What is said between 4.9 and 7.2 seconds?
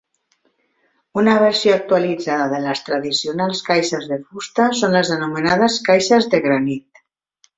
les anomenades caixes de granit.